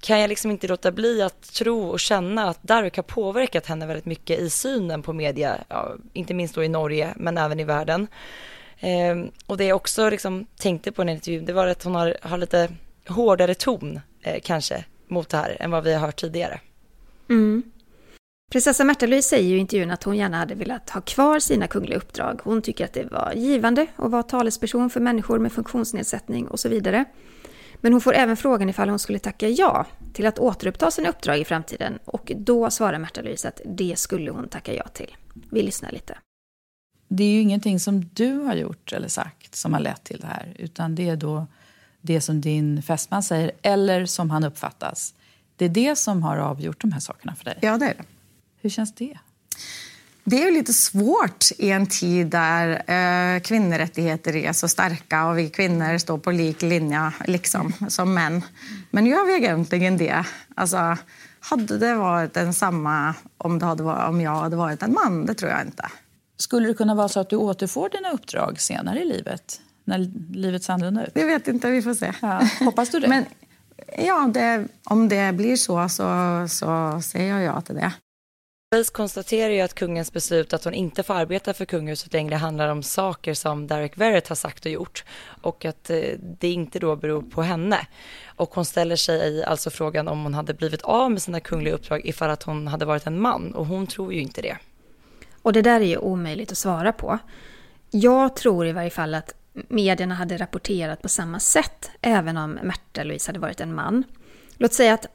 [0.00, 3.86] kan jag liksom inte låta bli att tro och känna att Daruk har påverkat henne
[3.86, 7.64] väldigt mycket i synen på media, ja, inte minst då i Norge men även i
[7.64, 8.06] världen.
[8.78, 11.94] Eh, och det jag också liksom tänkte på i en intervjun, det var att hon
[11.94, 12.68] har, har lite
[13.08, 16.60] hårdare ton eh, kanske mot det här än vad vi har hört tidigare.
[17.28, 17.62] Mm.
[18.56, 21.96] Prinsessa Märta-Louise säger ju i intervjun att hon gärna hade velat ha kvar sina kungliga
[21.96, 22.40] uppdrag.
[22.44, 26.68] Hon tycker att det var givande att vara talesperson för människor med funktionsnedsättning och så
[26.68, 27.04] vidare.
[27.80, 31.38] Men hon får även frågan ifall hon skulle tacka ja till att återuppta sina uppdrag
[31.38, 35.16] i framtiden och då svarar Märta-Louise att det skulle hon tacka ja till.
[35.50, 36.18] Vi lyssnar lite.
[37.08, 40.26] Det är ju ingenting som du har gjort eller sagt som har lett till det
[40.26, 41.46] här utan det är då
[42.00, 45.14] det som din fästman säger eller som han uppfattas.
[45.56, 47.58] Det är det som har avgjort de här sakerna för dig.
[47.60, 48.04] Ja, det är det.
[48.66, 49.18] Hur känns det?
[50.24, 55.38] Det är ju lite svårt i en tid där eh, kvinnorättigheter är så starka och
[55.38, 58.42] vi kvinnor står på lik linje liksom, som män.
[58.90, 60.24] Men gör vi egentligen det?
[60.54, 60.96] Alltså,
[61.40, 65.26] hade det varit densamma om, det hade varit, om jag hade varit en man?
[65.26, 65.88] Det tror jag inte.
[66.36, 69.60] Skulle det kunna vara så att du återfår dina uppdrag senare i livet?
[69.84, 69.98] När
[70.36, 71.14] livet ser annorlunda ut?
[71.14, 72.12] Det vet inte, vi får se.
[72.22, 73.08] Ja, hoppas du det?
[73.14, 73.24] Men,
[73.98, 77.92] ja, det, om det blir så, så, så säger jag ja till det.
[78.76, 82.68] Louise konstaterar ju att kungens beslut att hon inte får arbeta för kungahuset längre handlar
[82.68, 85.04] om saker som Derek Verrett har sagt och gjort
[85.42, 87.86] och att eh, det inte då beror på henne.
[88.26, 92.06] Och hon ställer sig alltså frågan om hon hade blivit av med sina kungliga uppdrag
[92.06, 94.56] ifall att hon hade varit en man och hon tror ju inte det.
[95.42, 97.18] Och det där är ju omöjligt att svara på.
[97.90, 103.28] Jag tror i varje fall att medierna hade rapporterat på samma sätt även om Märta-Louise
[103.28, 104.04] hade varit en man.
[104.58, 105.06] Låt säga att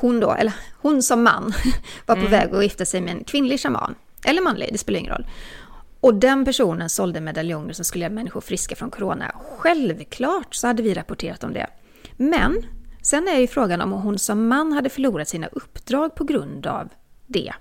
[0.00, 1.52] hon då, eller hon som man,
[2.06, 2.30] var på mm.
[2.30, 3.94] väg att gifta sig med en kvinnlig shaman.
[4.24, 5.26] Eller manlig, det spelar ingen roll.
[6.00, 9.32] Och den personen sålde medaljonger som skulle göra människor friska från corona.
[9.58, 11.66] Självklart så hade vi rapporterat om det.
[12.16, 12.66] Men
[13.02, 16.88] sen är ju frågan om hon som man hade förlorat sina uppdrag på grund av
[17.26, 17.52] det.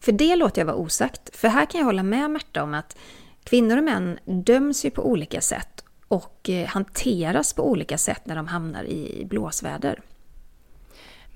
[0.00, 1.36] För det låter jag vara osagt.
[1.36, 2.96] För här kan jag hålla med Märta om att
[3.44, 8.36] kvinnor och män döms ju på olika sätt och eh, hanteras på olika sätt när
[8.36, 10.00] de hamnar i blåsväder.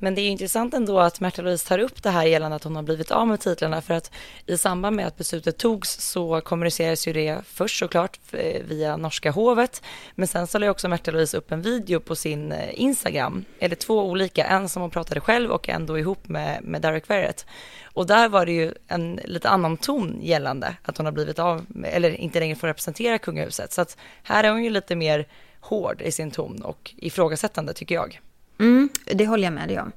[0.02, 2.76] Men det är intressant ändå att Märta Louise tar upp det här gällande att hon
[2.76, 4.10] har blivit av med titlarna för att
[4.46, 9.30] i samband med att beslutet togs så kommunicerades ju det först såklart eh, via norska
[9.30, 9.82] hovet
[10.14, 13.76] men sen så la också Märta Louise upp en video på sin eh, Instagram, eller
[13.76, 17.46] två olika, en som hon pratade själv och en då ihop med, med Derek Verrett.
[17.84, 21.66] Och där var det ju en lite annan ton gällande att hon har blivit av,
[21.84, 23.72] eller inte längre får representera kungahuset.
[23.72, 25.28] Så att här är hon ju lite mer
[25.60, 28.20] hård i sin ton och ifrågasättande tycker jag.
[28.60, 29.92] Mm, det håller jag med dig om.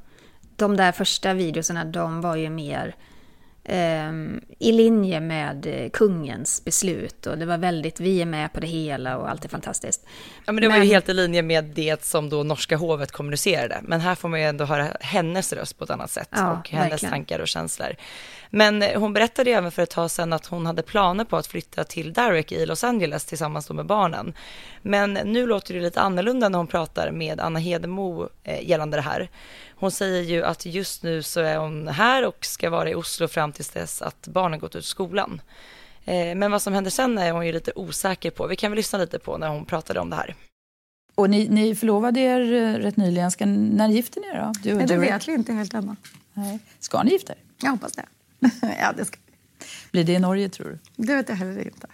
[0.55, 2.93] De där första videorna, de var ju mer eh,
[4.59, 8.67] i linje med eh, kungens beslut och det var väldigt, vi är med på det
[8.67, 10.05] hela och allt är fantastiskt.
[10.45, 10.77] Ja men det men...
[10.77, 13.79] var ju helt i linje med det som då norska hovet kommunicerade.
[13.83, 16.69] Men här får man ju ändå höra hennes röst på ett annat sätt ja, och
[16.69, 17.11] hennes verkligen.
[17.11, 17.95] tankar och känslor.
[18.49, 21.47] Men eh, hon berättade även för ett tag sedan att hon hade planer på att
[21.47, 24.33] flytta till Derek i Los Angeles tillsammans med barnen.
[24.81, 29.01] Men nu låter det lite annorlunda när hon pratar med Anna Hedemo eh, gällande det
[29.01, 29.29] här.
[29.75, 33.27] Hon säger ju att just nu så är hon här och ska vara i Oslo
[33.27, 35.41] fram tills dess att barnen gått ut skolan.
[36.05, 38.47] Eh, men vad som händer sen är hon ju lite osäker på.
[38.47, 40.35] Vi kan väl lyssna lite på när hon pratade om det här.
[41.15, 42.39] Och ni, ni förlovade er
[42.79, 43.31] rätt nyligen.
[43.31, 44.53] Ska, när gifter ni er då?
[44.63, 45.95] Du, Nej, det vet vi inte helt ännu.
[46.79, 47.39] Ska ni gifta er?
[47.61, 48.05] Jag hoppas det.
[48.79, 49.17] ja, det ska
[49.91, 51.03] Blir det i Norge tror du?
[51.03, 51.87] Det vet jag heller inte.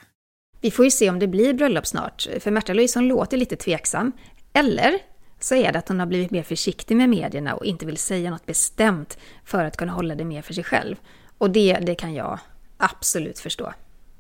[0.62, 4.12] Vi får ju se om det blir bröllop snart, för Märta Louise låter lite tveksam.
[4.54, 5.00] Eller
[5.40, 8.32] så är det att hon har blivit mer försiktig med medierna och inte vill säga
[8.32, 10.96] något bestämt för att kunna hålla det mer för sig själv.
[11.38, 12.40] Och det, det kan jag
[12.78, 13.74] absolut förstå.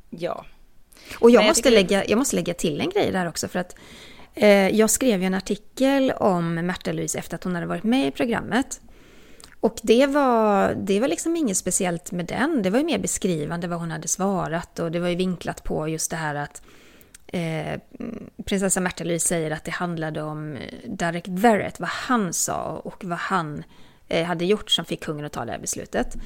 [0.10, 0.46] Ja.
[1.20, 3.76] Och jag, jag måste, lägga, jag måste lägga till en grej där också för att
[4.34, 8.08] eh, jag skrev ju en artikel om Märta Louise efter att hon hade varit med
[8.08, 8.82] i programmet.
[9.60, 12.62] Och det var, det var liksom inget speciellt med den.
[12.62, 15.88] Det var ju mer beskrivande vad hon hade svarat och det var ju vinklat på
[15.88, 16.62] just det här att
[17.34, 17.80] eh,
[18.46, 23.06] prinsessa Märta Louise säger att det handlade om eh, Derek Verrett, vad han sa och
[23.06, 23.64] vad han
[24.08, 26.18] eh, hade gjort som fick kungen att ta det här beslutet.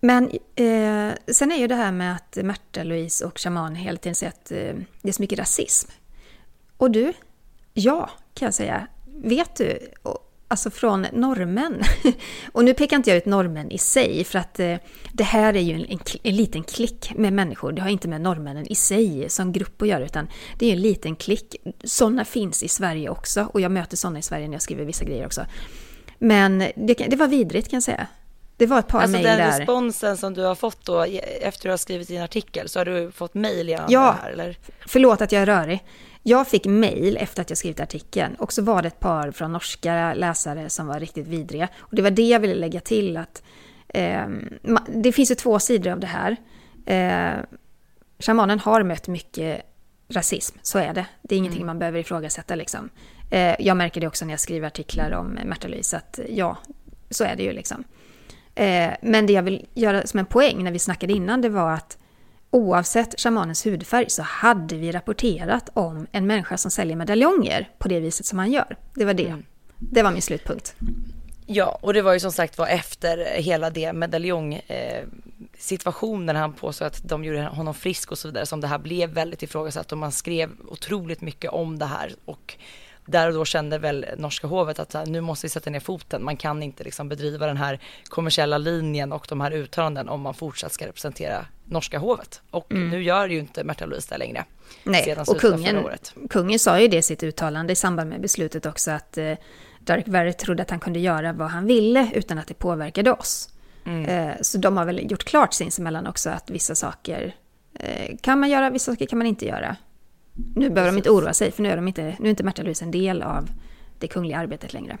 [0.00, 4.14] Men eh, sen är ju det här med att Märta Louise och shaman hela tiden
[4.14, 5.90] säger att eh, det är så mycket rasism.
[6.76, 7.12] Och du,
[7.72, 8.86] ja, kan jag säga.
[9.06, 9.78] Vet du,
[10.54, 11.82] alltså från norrmän.
[12.52, 14.76] och nu pekar inte jag ut norrmän i sig, för att eh,
[15.12, 17.72] det här är ju en, en, en, liten klick med människor.
[17.72, 20.80] Det har inte med norrmännen i sig som grupp att göra, utan det är en
[20.80, 21.56] liten klick.
[21.84, 25.04] Sådana finns i Sverige också, och jag möter sådana i Sverige när jag skriver vissa
[25.04, 25.46] grejer också.
[26.18, 28.06] Men det, det var vidrigt kan jag säga.
[28.56, 29.40] Det var ett par alltså mejl där.
[29.40, 32.68] Alltså den responsen som du har fått då efter att du har skrivit din artikel
[32.68, 34.56] så har du fått mejl gällande ja, det här eller?
[34.86, 35.84] förlåt att jag är rörig.
[36.26, 39.52] Jag fick mejl efter att jag skrivit artikeln och så var det ett par från
[39.52, 41.68] norska läsare som var riktigt vidriga.
[41.76, 43.42] Och det var det jag ville lägga till att
[43.88, 44.26] eh,
[44.88, 46.36] det finns ju två sidor av det här.
[46.86, 47.44] Eh,
[48.18, 49.62] shamanen har mött mycket
[50.08, 51.06] rasism, så är det.
[51.22, 51.66] Det är ingenting mm.
[51.66, 52.90] man behöver ifrågasätta liksom.
[53.30, 56.58] Eh, jag märker det också när jag skriver artiklar om Märta Louise, att ja,
[57.10, 57.84] så är det ju liksom.
[58.54, 61.72] Eh, men det jag vill göra som en poäng när vi snackade innan, det var
[61.72, 61.98] att
[62.54, 68.00] oavsett shamanens hudfärg så hade vi rapporterat om en människa som säljer medaljonger på det
[68.00, 68.76] viset som han gör.
[68.94, 69.26] Det var det.
[69.26, 69.44] Mm.
[69.78, 70.74] Det var min slutpunkt.
[71.46, 75.04] Ja, och det var ju som sagt var efter hela det medaljong eh,
[76.26, 79.42] han påstod att de gjorde honom frisk och så vidare som det här blev väldigt
[79.42, 82.56] ifrågasatt och man skrev otroligt mycket om det här och
[83.06, 86.24] där och då kände väl norska hovet att nu måste vi sätta ner foten.
[86.24, 90.34] Man kan inte liksom bedriva den här kommersiella linjen och de här uttalanden om man
[90.34, 92.42] fortsatt ska representera norska hovet.
[92.50, 92.90] Och mm.
[92.90, 94.44] nu gör ju inte Märta Louise det längre.
[94.84, 95.88] Nej, och kungen,
[96.30, 99.34] kungen sa ju det i sitt uttalande i samband med beslutet också att eh,
[99.80, 103.48] Dark Verre trodde att han kunde göra vad han ville utan att det påverkade oss.
[103.86, 104.04] Mm.
[104.04, 107.34] Eh, så de har väl gjort klart sinsemellan också att vissa saker
[107.74, 109.76] eh, kan man göra, vissa saker kan man inte göra.
[110.34, 110.92] Nu behöver Precis.
[110.92, 112.90] de inte oroa sig, för nu är, de inte, nu är inte Märta Louise en
[112.90, 113.48] del av
[113.98, 114.98] det kungliga arbetet längre.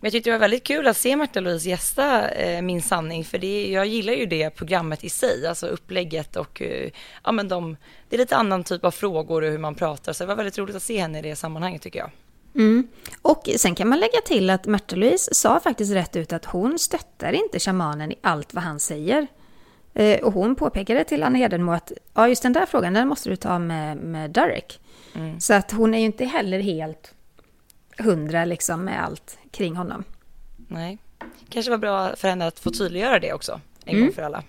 [0.00, 3.24] Men jag tyckte det var väldigt kul att se Märta Louise gästa eh, Min sanning,
[3.24, 6.90] för det, jag gillar ju det programmet i sig, alltså upplägget och eh,
[7.24, 7.76] ja men de,
[8.08, 10.58] det är lite annan typ av frågor och hur man pratar, så det var väldigt
[10.58, 12.10] roligt att se henne i det sammanhanget tycker jag.
[12.54, 12.88] Mm.
[13.22, 16.78] Och sen kan man lägga till att Märta Louise sa faktiskt rätt ut att hon
[16.78, 19.26] stöttar inte shamanen i allt vad han säger.
[19.96, 23.28] Eh, och hon påpekade till Anna Hedenmo att ja, just den där frågan, den måste
[23.28, 24.80] du ta med, med Derek.
[25.14, 25.40] Mm.
[25.40, 27.14] Så att hon är ju inte heller helt
[27.98, 30.04] hundra liksom med allt kring honom.
[30.68, 30.98] Nej,
[31.48, 34.06] kanske var bra för henne att få tydliggöra det också, en mm.
[34.06, 34.42] gång för alla.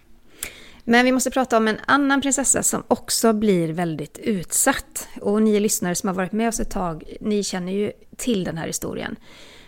[0.84, 5.08] Men vi måste prata om en annan prinsessa som också blir väldigt utsatt.
[5.22, 8.58] Och ni lyssnare som har varit med oss ett tag, ni känner ju till den
[8.58, 9.16] här historien.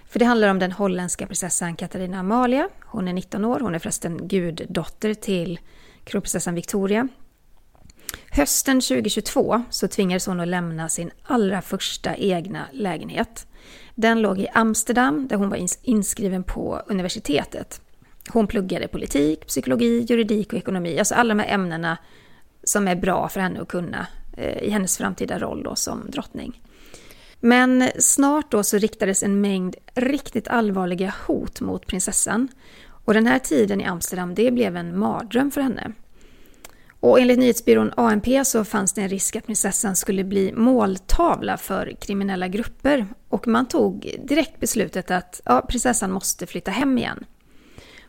[0.09, 2.69] För det handlar om den holländska prinsessan Katarina Amalia.
[2.85, 5.59] Hon är 19 år, hon är förresten guddotter till
[6.03, 7.07] kronprinsessan Victoria.
[8.31, 13.47] Hösten 2022 så tvingades hon att lämna sin allra första egna lägenhet.
[13.95, 17.81] Den låg i Amsterdam där hon var inskriven på universitetet.
[18.29, 21.97] Hon pluggade politik, psykologi, juridik och ekonomi, alltså alla de här ämnena
[22.63, 26.61] som är bra för henne att kunna eh, i hennes framtida roll då som drottning.
[27.39, 32.47] Men snart då så riktades en mängd riktigt allvarliga hot mot prinsessan.
[33.05, 35.91] Och den här tiden i Amsterdam, det blev en mardröm för henne.
[36.99, 41.95] Och enligt nyhetsbyrån ANP så fanns det en risk att prinsessan skulle bli måltavla för
[42.01, 43.07] kriminella grupper.
[43.29, 47.25] Och man tog direkt beslutet att ja, prinsessan måste flytta hem igen.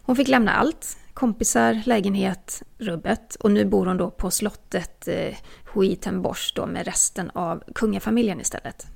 [0.02, 5.34] Hon fick lämna allt, kompisar, lägenhet, rubbet och nu bor hon då på slottet eh,
[5.74, 8.86] Huitenbosch då med resten av kungafamiljen istället.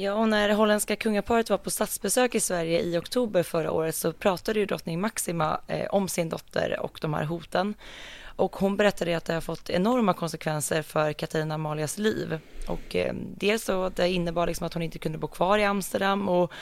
[0.00, 3.94] Ja, och när det holländska kungaparet var på statsbesök i Sverige i oktober förra året
[3.94, 7.74] så pratade ju drottning Maxima eh, om sin dotter och de här hoten.
[8.22, 12.38] Och hon berättade att det har fått enorma konsekvenser för Katarina Amalias liv.
[12.68, 16.28] Och eh, dels så det innebar liksom att hon inte kunde bo kvar i Amsterdam
[16.28, 16.52] och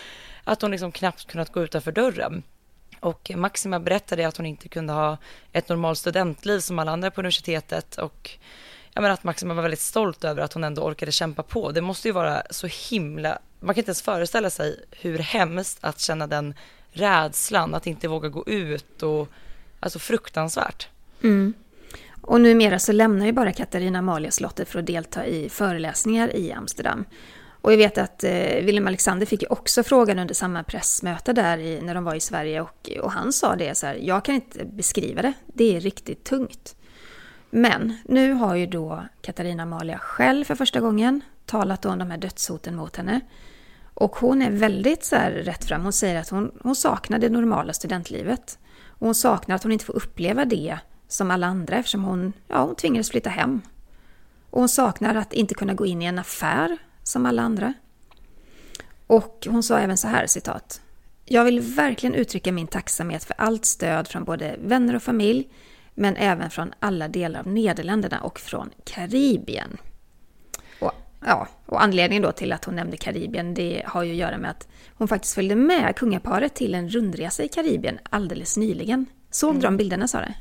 [0.44, 2.42] att hon liksom knappt kunnat gå utanför dörren.
[3.00, 5.16] Och Maxima berättade att hon inte kunde ha
[5.52, 8.38] ett normalt studentliv som alla andra på universitetet och
[8.98, 11.72] jag menar att Maxima var väldigt stolt över att hon ändå orkade kämpa på.
[11.72, 16.00] Det måste ju vara så himla, man kan inte ens föreställa sig hur hemskt att
[16.00, 16.54] känna den
[16.90, 19.28] rädslan, att inte våga gå ut och
[19.80, 20.88] alltså fruktansvärt.
[21.22, 21.54] Mm.
[22.22, 26.52] Och numera så lämnar ju bara Katarina Amalia slottet för att delta i föreläsningar i
[26.52, 27.04] Amsterdam.
[27.60, 31.58] Och jag vet att eh, Willem Alexander fick ju också frågan under samma pressmöte där
[31.58, 34.34] i, när de var i Sverige och, och han sa det så här, jag kan
[34.34, 36.74] inte beskriva det, det är riktigt tungt.
[37.50, 42.18] Men nu har ju då Katarina Amalia själv för första gången talat om de här
[42.18, 43.20] dödshoten mot henne.
[43.94, 45.82] Och hon är väldigt så här rättfram.
[45.82, 48.58] Hon säger att hon, hon saknar det normala studentlivet.
[48.86, 52.64] Och hon saknar att hon inte får uppleva det som alla andra eftersom hon, ja,
[52.64, 53.60] hon tvingades flytta hem.
[54.50, 57.74] Och hon saknar att inte kunna gå in i en affär som alla andra.
[59.06, 60.80] Och hon sa även så här, citat.
[61.24, 65.48] Jag vill verkligen uttrycka min tacksamhet för allt stöd från både vänner och familj,
[65.98, 69.76] men även från alla delar av Nederländerna och från Karibien.
[70.80, 70.92] Och,
[71.26, 74.50] ja, och anledningen då till att hon nämnde Karibien, det har ju att göra med
[74.50, 79.06] att hon faktiskt följde med kungaparet till en rundresa i Karibien alldeles nyligen.
[79.30, 79.60] Såg mm.
[79.60, 80.34] du de bilderna, Sara?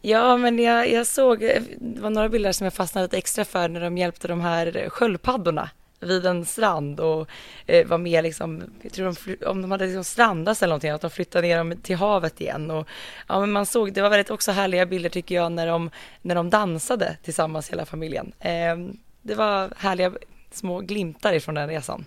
[0.00, 1.40] Ja, men jag, jag såg,
[1.78, 4.88] det var några bilder som jag fastnade lite extra för när de hjälpte de här
[4.88, 5.70] sköldpaddorna
[6.02, 7.28] vid en strand och
[7.66, 11.00] eh, var med liksom, jag tror de, om de hade liksom strandats eller någonting, att
[11.00, 12.88] de flyttade ner dem till havet igen och
[13.28, 15.90] ja, men man såg, det var väldigt också härliga bilder tycker jag när de,
[16.22, 18.32] när de dansade tillsammans hela familjen.
[18.40, 18.76] Eh,
[19.22, 20.12] det var härliga
[20.50, 22.04] små glimtar ifrån den resan.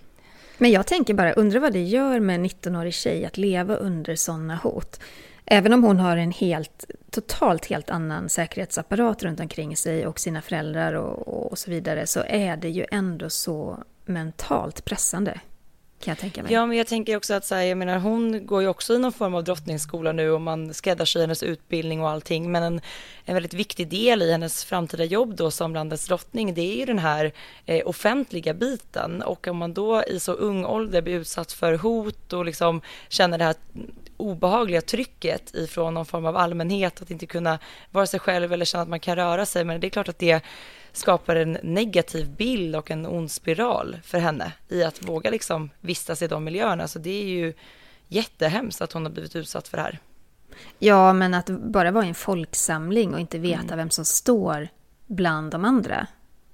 [0.58, 4.16] Men jag tänker bara, undrar vad det gör med en 19-årig tjej att leva under
[4.16, 5.00] sådana hot?
[5.46, 10.42] Även om hon har en helt, totalt helt annan säkerhetsapparat runt omkring sig och sina
[10.42, 15.40] föräldrar och, och så vidare så är det ju ändå så mentalt pressande
[16.00, 16.52] kan jag tänka mig.
[16.52, 18.98] Ja, men jag tänker också att så här, jag menar, hon går ju också i
[18.98, 22.52] någon form av drottningsskola nu och man skräddarsyr hennes utbildning och allting.
[22.52, 22.80] Men en,
[23.24, 26.84] en väldigt viktig del i hennes framtida jobb då som landets drottning, det är ju
[26.84, 27.32] den här
[27.66, 29.22] eh, offentliga biten.
[29.22, 33.38] Och om man då i så ung ålder blir utsatt för hot och liksom känner
[33.38, 33.54] det här
[34.16, 37.58] obehagliga trycket ifrån någon form av allmänhet, att inte kunna
[37.90, 39.64] vara sig själv eller känna att man kan röra sig.
[39.64, 40.40] Men det är klart att det
[40.96, 46.22] skapar en negativ bild och en ond spiral för henne i att våga liksom vistas
[46.22, 46.88] i de miljöerna.
[46.88, 47.54] Så det är ju
[48.08, 49.98] jättehemskt att hon har blivit utsatt för det här.
[50.78, 53.76] Ja, men att bara vara i en folksamling och inte veta mm.
[53.76, 54.68] vem som står
[55.06, 56.06] bland de andra,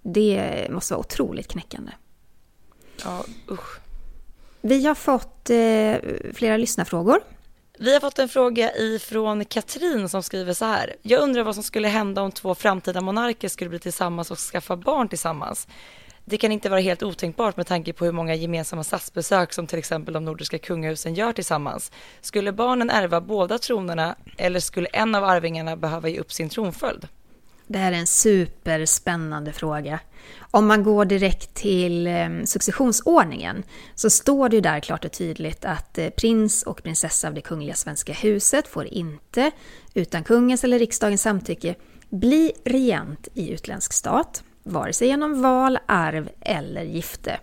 [0.02, 1.92] det måste vara otroligt knäckande.
[3.04, 3.78] Ja, usch.
[4.60, 5.94] Vi har fått eh,
[6.34, 7.20] flera lyssnarfrågor
[7.82, 10.96] vi har fått en fråga ifrån Katrin som skriver så här.
[11.02, 14.76] Jag undrar vad som skulle hända om två framtida monarker skulle bli tillsammans och skaffa
[14.76, 15.68] barn tillsammans.
[16.24, 19.78] Det kan inte vara helt otänkbart med tanke på hur många gemensamma statsbesök som till
[19.78, 21.92] exempel de nordiska kungahusen gör tillsammans.
[22.20, 27.08] Skulle barnen ärva båda tronerna eller skulle en av arvingarna behöva ge upp sin tronföljd?
[27.72, 30.00] Det här är en superspännande fråga.
[30.50, 33.62] Om man går direkt till ehm, successionsordningen
[33.94, 37.40] så står det ju där klart och tydligt att eh, prins och prinsessa av det
[37.40, 39.50] kungliga svenska huset får inte,
[39.94, 41.74] utan kungens eller riksdagens samtycke,
[42.10, 47.40] bli regent i utländsk stat, vare sig genom val, arv eller gifte.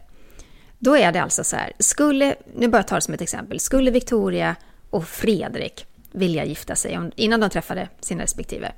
[0.80, 3.92] Då är det alltså så här, skulle, nu bara tar det som ett exempel, skulle
[3.92, 4.56] Victoria
[4.90, 8.72] och Fredrik vilja gifta sig innan de träffade sina respektive,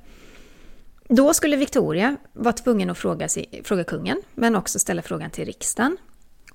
[1.14, 5.44] då skulle Victoria vara tvungen att fråga, sig, fråga kungen, men också ställa frågan till
[5.44, 5.96] riksdagen.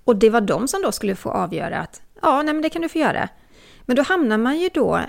[0.03, 2.82] Och det var de som då skulle få avgöra att ja, nej men det kan
[2.82, 3.30] du få göra.
[3.86, 5.01] Men då hamnar man ju då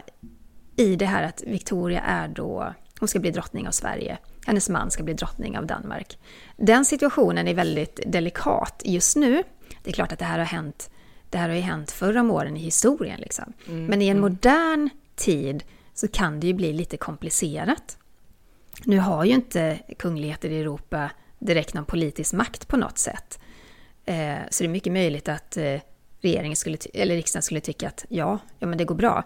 [0.77, 4.91] i det här att Victoria är då, hon ska bli drottning av Sverige, hennes man
[4.91, 6.19] ska bli drottning av Danmark.
[6.57, 9.43] Den situationen är väldigt delikat just nu.
[9.83, 10.91] Det är klart att det här har hänt,
[11.31, 13.53] det här har ju hänt förr om åren i historien liksom.
[13.69, 14.31] Mm, Men i en mm.
[14.33, 17.98] modern tid så kan det ju bli lite komplicerat.
[18.85, 23.39] Nu har ju inte kungligheter i Europa direkt någon politisk makt på något sätt.
[24.05, 25.81] Eh, så det är mycket möjligt att eh,
[26.21, 29.25] regeringen skulle, eller riksdagen skulle tycka att ja, ja men det går bra.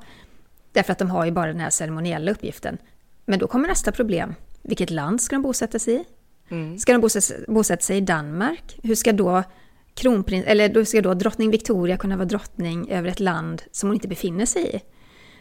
[0.72, 2.78] Därför att de har ju bara den här ceremoniella uppgiften.
[3.24, 4.34] Men då kommer nästa problem.
[4.62, 6.04] Vilket land ska de bosätta sig i?
[6.48, 6.78] Mm.
[6.78, 8.78] Ska de bosätta, bosätta sig i Danmark?
[8.82, 9.42] Hur ska då
[9.94, 13.94] kronprins, eller då ska då drottning Victoria kunna vara drottning över ett land som hon
[13.94, 14.80] inte befinner sig i?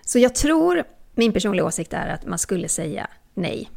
[0.06, 0.84] Så jag tror,
[1.16, 3.70] min personliga åsikt är att man skulle säga nej.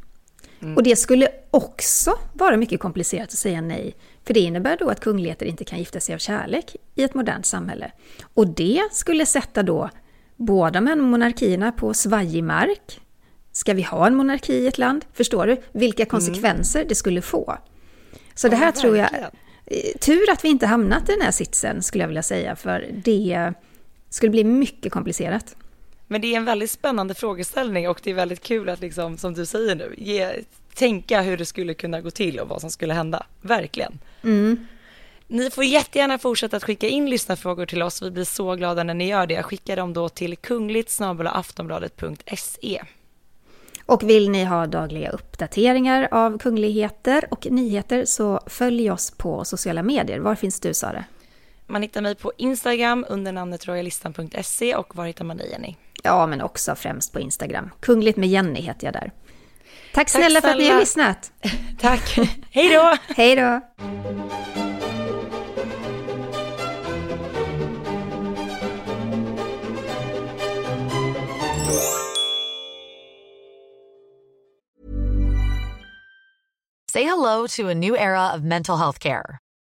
[0.64, 0.76] Mm.
[0.76, 3.94] Och det skulle också vara mycket komplicerat att säga nej.
[4.24, 7.46] För det innebär då att kungligheter inte kan gifta sig av kärlek i ett modernt
[7.46, 7.92] samhälle.
[8.34, 9.90] Och det skulle sätta då
[10.36, 13.00] båda monarkierna på svajig mark.
[13.52, 15.04] Ska vi ha en monarki i ett land?
[15.12, 16.88] Förstår du vilka konsekvenser mm.
[16.88, 17.58] det skulle få?
[18.34, 19.08] Så ja, det här tror jag...
[19.66, 22.86] Eh, tur att vi inte hamnat i den här sitsen skulle jag vilja säga, för
[23.04, 23.52] det
[24.10, 25.56] skulle bli mycket komplicerat.
[26.14, 29.34] Men det är en väldigt spännande frågeställning och det är väldigt kul att liksom, som
[29.34, 30.34] du säger nu, ge,
[30.74, 33.26] tänka hur det skulle kunna gå till och vad som skulle hända.
[33.42, 33.98] Verkligen.
[34.22, 34.66] Mm.
[35.26, 38.02] Ni får jättegärna fortsätta att skicka in lyssnarfrågor till oss.
[38.02, 39.42] Vi blir så glada när ni gör det.
[39.42, 42.82] Skicka dem då till kungligt aftonbladet.se.
[43.86, 49.82] Och vill ni ha dagliga uppdateringar av kungligheter och nyheter så följ oss på sociala
[49.82, 50.18] medier.
[50.18, 51.04] Var finns du Sara?
[51.66, 55.76] Man hittar mig på Instagram under namnet royalistan.se och var hittar man dig Jenny?
[56.06, 57.70] Ja, men också främst på Instagram.
[57.80, 59.12] Kungligt med Jenny heter jag där.
[59.94, 61.32] Tack snälla, Tack för att ni har lyssnat.
[61.80, 62.18] Tack.
[62.50, 62.96] Hej då.
[63.16, 63.60] Hej då.
[76.92, 79.38] Say hello to a new era of mental health care.